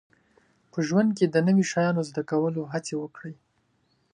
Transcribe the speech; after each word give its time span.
په 0.71 0.79
ژوند 0.87 1.09
کې 1.17 1.25
د 1.27 1.35
نوي 1.47 1.65
شیانو 1.71 2.01
زده 2.09 2.23
کولو 2.29 2.61
هڅې 2.73 2.93
وکړئ 2.97 3.35